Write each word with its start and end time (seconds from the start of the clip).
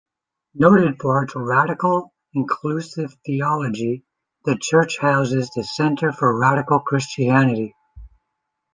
Noted 0.55 0.99
for 0.99 1.21
its 1.21 1.35
radical, 1.35 2.11
inclusive 2.33 3.15
theology, 3.23 4.03
the 4.45 4.57
church 4.59 4.97
houses 4.97 5.51
the 5.55 5.63
Centre 5.63 6.11
for 6.11 6.39
Radical 6.39 6.79
Christianity. 6.79 7.75